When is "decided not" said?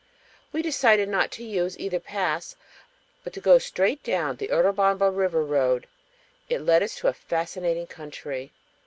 0.63-1.29